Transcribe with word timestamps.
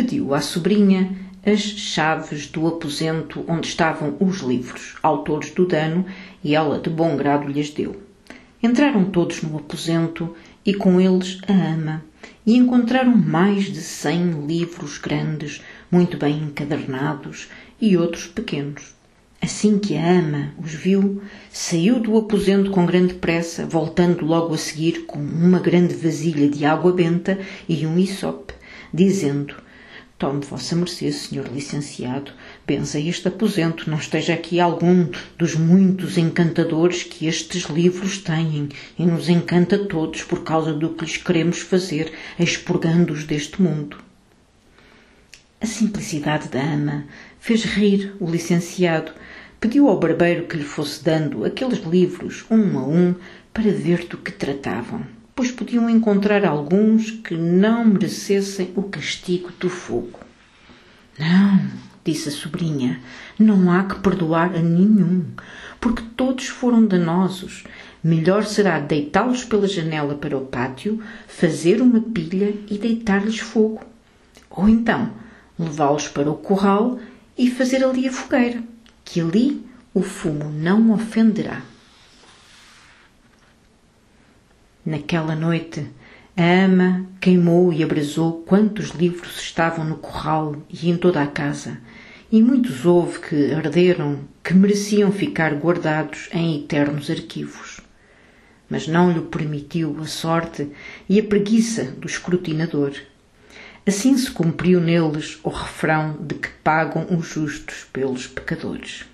pediu 0.00 0.32
à 0.32 0.40
sobrinha 0.40 1.14
as 1.44 1.60
chaves 1.60 2.46
do 2.46 2.66
aposento 2.66 3.44
onde 3.46 3.66
estavam 3.66 4.16
os 4.18 4.38
livros, 4.38 4.94
autores 5.02 5.50
do 5.50 5.66
dano, 5.66 6.06
e 6.42 6.54
ela 6.54 6.78
de 6.78 6.88
bom 6.88 7.18
grado 7.18 7.46
lhes 7.46 7.68
deu. 7.68 8.00
Entraram 8.62 9.04
todos 9.04 9.42
no 9.42 9.58
aposento 9.58 10.34
e 10.64 10.72
com 10.72 10.98
eles 10.98 11.38
a 11.46 11.52
ama, 11.52 12.02
e 12.46 12.56
encontraram 12.56 13.14
mais 13.14 13.64
de 13.64 13.82
cem 13.82 14.46
livros 14.46 14.96
grandes, 14.96 15.60
muito 15.92 16.16
bem 16.16 16.44
encadernados, 16.44 17.48
e 17.78 17.94
outros 17.94 18.26
pequenos. 18.26 18.94
Assim 19.38 19.78
que 19.78 19.98
a 19.98 20.12
ama 20.18 20.54
os 20.58 20.72
viu, 20.72 21.20
saiu 21.50 22.00
do 22.00 22.16
aposento 22.16 22.70
com 22.70 22.86
grande 22.86 23.12
pressa, 23.12 23.66
voltando 23.66 24.24
logo 24.24 24.54
a 24.54 24.58
seguir 24.58 25.04
com 25.04 25.18
uma 25.18 25.58
grande 25.58 25.94
vasilha 25.94 26.48
de 26.48 26.64
água 26.64 26.90
benta 26.90 27.38
e 27.68 27.86
um 27.86 27.98
isope, 27.98 28.54
dizendo 28.94 29.56
Tome 30.20 30.44
vossa 30.44 30.76
mercê, 30.76 31.10
senhor 31.10 31.48
licenciado, 31.50 32.30
benza 32.66 33.00
este 33.00 33.26
aposento, 33.28 33.88
não 33.88 33.96
esteja 33.96 34.34
aqui 34.34 34.60
algum 34.60 35.08
dos 35.38 35.54
muitos 35.54 36.18
encantadores 36.18 37.02
que 37.02 37.26
estes 37.26 37.62
livros 37.70 38.18
têm, 38.18 38.68
e 38.98 39.06
nos 39.06 39.30
encanta 39.30 39.78
todos 39.78 40.22
por 40.22 40.44
causa 40.44 40.74
do 40.74 40.90
que 40.90 41.06
lhes 41.06 41.16
queremos 41.16 41.60
fazer, 41.60 42.12
expurgando-os 42.38 43.24
deste 43.24 43.62
mundo. 43.62 43.96
A 45.58 45.64
simplicidade 45.64 46.50
da 46.50 46.60
ama 46.60 47.06
fez 47.38 47.64
rir 47.64 48.14
o 48.20 48.30
licenciado, 48.30 49.12
pediu 49.58 49.88
ao 49.88 49.98
barbeiro 49.98 50.46
que 50.46 50.58
lhe 50.58 50.64
fosse 50.64 51.02
dando 51.02 51.46
aqueles 51.46 51.78
livros, 51.78 52.44
um 52.50 52.78
a 52.78 52.86
um, 52.86 53.14
para 53.54 53.72
ver 53.72 54.04
do 54.04 54.18
que 54.18 54.32
tratavam 54.32 55.18
pois 55.40 55.50
podiam 55.50 55.88
encontrar 55.88 56.44
alguns 56.44 57.12
que 57.12 57.34
não 57.34 57.82
merecessem 57.82 58.72
o 58.76 58.82
castigo 58.82 59.50
do 59.58 59.70
fogo. 59.70 60.20
Não, 61.18 61.62
disse 62.04 62.28
a 62.28 62.30
sobrinha, 62.30 63.00
não 63.38 63.72
há 63.72 63.84
que 63.84 64.00
perdoar 64.00 64.54
a 64.54 64.58
nenhum, 64.58 65.24
porque 65.80 66.02
todos 66.14 66.46
foram 66.46 66.84
danosos. 66.84 67.64
Melhor 68.04 68.44
será 68.44 68.80
deitá-los 68.80 69.42
pela 69.42 69.66
janela 69.66 70.14
para 70.14 70.36
o 70.36 70.44
pátio, 70.44 71.02
fazer 71.26 71.80
uma 71.80 72.02
pilha 72.02 72.54
e 72.70 72.76
deitar-lhes 72.76 73.38
fogo. 73.38 73.80
Ou 74.50 74.68
então 74.68 75.10
levá-los 75.58 76.06
para 76.06 76.30
o 76.30 76.36
corral 76.36 77.00
e 77.38 77.50
fazer 77.50 77.82
ali 77.82 78.06
a 78.06 78.12
fogueira, 78.12 78.62
que 79.06 79.22
ali 79.22 79.64
o 79.94 80.02
fumo 80.02 80.50
não 80.50 80.92
ofenderá. 80.92 81.62
Naquela 84.90 85.36
noite, 85.36 85.86
a 86.36 86.64
ama 86.64 87.06
queimou 87.20 87.72
e 87.72 87.80
abrasou 87.80 88.42
quantos 88.42 88.88
livros 88.88 89.40
estavam 89.40 89.84
no 89.84 89.98
corral 89.98 90.56
e 90.68 90.90
em 90.90 90.96
toda 90.96 91.22
a 91.22 91.28
casa, 91.28 91.78
e 92.28 92.42
muitos 92.42 92.84
houve 92.84 93.20
que 93.20 93.54
arderam, 93.54 94.18
que 94.42 94.52
mereciam 94.52 95.12
ficar 95.12 95.54
guardados 95.54 96.28
em 96.32 96.56
eternos 96.56 97.08
arquivos. 97.08 97.80
Mas 98.68 98.88
não 98.88 99.12
lhe 99.12 99.20
permitiu 99.20 99.96
a 100.00 100.06
sorte 100.06 100.68
e 101.08 101.20
a 101.20 101.22
preguiça 101.22 101.84
do 101.84 102.08
escrutinador. 102.08 102.90
Assim 103.86 104.18
se 104.18 104.28
cumpriu 104.32 104.80
neles 104.80 105.38
o 105.44 105.50
refrão 105.50 106.16
de 106.20 106.34
que 106.34 106.48
pagam 106.64 107.06
os 107.16 107.28
justos 107.28 107.86
pelos 107.92 108.26
pecadores. 108.26 109.04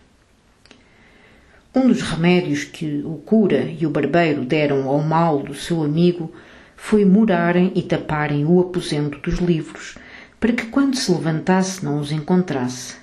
Um 1.78 1.88
dos 1.88 2.00
remédios 2.00 2.64
que 2.64 3.02
o 3.04 3.16
cura 3.16 3.70
e 3.70 3.84
o 3.84 3.90
barbeiro 3.90 4.46
deram 4.46 4.88
ao 4.88 5.02
mal 5.02 5.42
do 5.42 5.52
seu 5.52 5.82
amigo 5.82 6.32
foi 6.74 7.04
murarem 7.04 7.70
e 7.74 7.82
taparem 7.82 8.46
o 8.46 8.58
aposento 8.58 9.18
dos 9.18 9.40
livros, 9.40 9.98
para 10.40 10.54
que 10.54 10.68
quando 10.68 10.96
se 10.96 11.12
levantasse 11.12 11.84
não 11.84 12.00
os 12.00 12.10
encontrasse. 12.10 12.96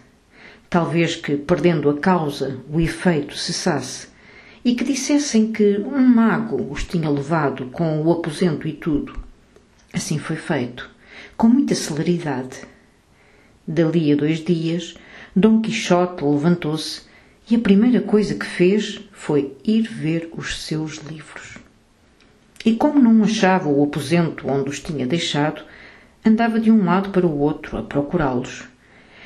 Talvez 0.72 1.16
que, 1.16 1.38
perdendo 1.38 1.88
a 1.88 2.00
causa, 2.00 2.58
o 2.68 2.82
efeito 2.82 3.38
cessasse, 3.38 4.08
e 4.66 4.74
que 4.74 4.84
dissessem 4.84 5.52
que 5.52 5.78
um 5.78 6.00
mago 6.00 6.68
os 6.72 6.84
tinha 6.84 7.12
levado 7.12 7.68
com 7.68 8.02
o 8.02 8.12
aposento 8.12 8.68
e 8.68 8.74
tudo. 8.74 9.14
Assim 9.94 10.18
foi 10.18 10.36
feito, 10.36 10.90
com 11.38 11.48
muita 11.48 11.76
celeridade. 11.76 12.62
Dali 13.68 14.12
a 14.14 14.16
dois 14.16 14.44
dias, 14.44 14.96
Dom 15.36 15.62
Quixote 15.62 16.24
levantou-se 16.24 17.13
e 17.50 17.56
a 17.56 17.60
primeira 17.60 18.02
coisa 18.02 18.36
que 18.36 18.46
fez 18.46 19.02
foi 19.12 19.56
ir 19.64 19.84
ver 19.84 20.30
os 20.36 20.62
seus 20.64 20.98
livros. 20.98 21.58
E 22.66 22.76
como 22.76 23.00
não 23.00 23.24
achava 23.24 23.68
o 23.68 23.84
aposento 23.84 24.48
onde 24.48 24.70
os 24.70 24.80
tinha 24.80 25.06
deixado, 25.06 25.62
andava 26.26 26.60
de 26.60 26.72
um 26.72 26.86
lado 26.86 27.10
para 27.10 27.28
o 27.28 27.40
outro 27.40 27.78
a 27.78 27.84
procurá-los. 27.84 28.64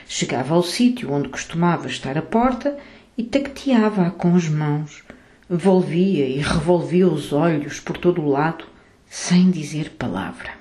Chegava 0.08 0.56
ao 0.56 0.64
sítio 0.64 1.12
onde 1.12 1.30
costumava 1.30 1.88
estar 1.88 2.18
a 2.18 2.22
porta 2.22 2.78
e 3.18 3.24
tacteava-a 3.24 4.10
com 4.10 4.36
as 4.36 4.48
mãos, 4.48 5.04
volvia 5.50 6.26
e 6.26 6.38
revolvia 6.38 7.08
os 7.08 7.32
olhos 7.32 7.80
por 7.80 7.98
todo 7.98 8.22
o 8.22 8.30
lado, 8.30 8.66
sem 9.08 9.52
dizer 9.52 9.92
palavra. 9.92 10.52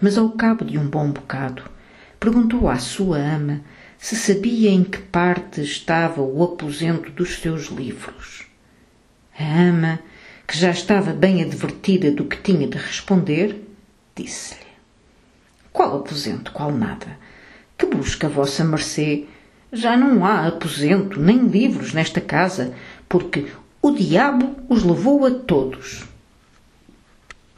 Mas 0.00 0.16
ao 0.16 0.30
cabo 0.30 0.64
de 0.64 0.78
um 0.78 0.88
bom 0.88 1.10
bocado, 1.10 1.62
perguntou 2.18 2.68
à 2.68 2.78
sua 2.78 3.18
ama 3.18 3.60
se 4.04 4.16
sabia 4.16 4.68
em 4.68 4.84
que 4.84 4.98
parte 4.98 5.62
estava 5.62 6.20
o 6.20 6.44
aposento 6.44 7.10
dos 7.10 7.38
seus 7.38 7.68
livros. 7.68 8.44
A 9.34 9.62
ama, 9.62 9.98
que 10.46 10.58
já 10.58 10.70
estava 10.70 11.14
bem 11.14 11.42
advertida 11.42 12.10
do 12.10 12.26
que 12.26 12.36
tinha 12.36 12.68
de 12.68 12.76
responder, 12.76 13.66
disse-lhe: 14.14 14.60
Qual 15.72 15.96
aposento, 15.96 16.52
qual 16.52 16.70
nada? 16.70 17.18
Que 17.78 17.86
busca 17.86 18.28
vossa 18.28 18.62
mercê? 18.62 19.24
Já 19.72 19.96
não 19.96 20.22
há 20.22 20.48
aposento 20.48 21.18
nem 21.18 21.38
livros 21.46 21.94
nesta 21.94 22.20
casa, 22.20 22.74
porque 23.08 23.46
o 23.80 23.90
diabo 23.90 24.54
os 24.68 24.84
levou 24.84 25.24
a 25.24 25.30
todos. 25.30 26.04